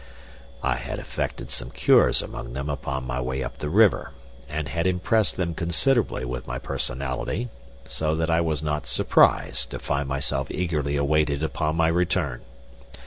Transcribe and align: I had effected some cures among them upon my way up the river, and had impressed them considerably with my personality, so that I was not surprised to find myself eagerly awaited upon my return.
I 0.63 0.77
had 0.77 0.97
effected 0.97 1.51
some 1.51 1.69
cures 1.69 2.23
among 2.23 2.53
them 2.53 2.71
upon 2.71 3.05
my 3.05 3.21
way 3.21 3.43
up 3.43 3.59
the 3.59 3.69
river, 3.69 4.13
and 4.49 4.67
had 4.67 4.87
impressed 4.87 5.35
them 5.37 5.53
considerably 5.53 6.25
with 6.25 6.47
my 6.47 6.57
personality, 6.57 7.49
so 7.87 8.15
that 8.15 8.31
I 8.31 8.41
was 8.41 8.63
not 8.63 8.87
surprised 8.87 9.69
to 9.69 9.77
find 9.77 10.09
myself 10.09 10.47
eagerly 10.49 10.95
awaited 10.95 11.43
upon 11.43 11.75
my 11.75 11.87
return. 11.87 12.41